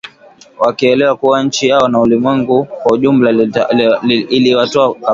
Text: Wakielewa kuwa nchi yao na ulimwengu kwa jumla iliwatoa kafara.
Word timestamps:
Wakielewa 0.59 1.15
kuwa 1.17 1.43
nchi 1.43 1.67
yao 1.67 1.87
na 1.87 1.99
ulimwengu 1.99 2.65
kwa 2.65 2.97
jumla 2.97 3.31
iliwatoa 4.07 4.93
kafara. 4.93 5.09